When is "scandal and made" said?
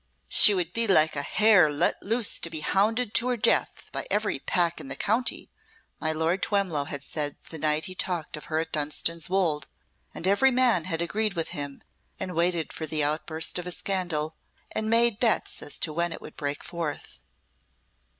13.71-15.19